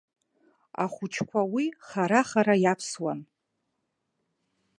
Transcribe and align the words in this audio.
Ахәыҷқәа 0.83 1.41
уи 1.53 1.65
хара-хара 1.87 2.55
иавсуан. 2.63 3.19